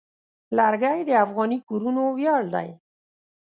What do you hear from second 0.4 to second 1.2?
لرګی د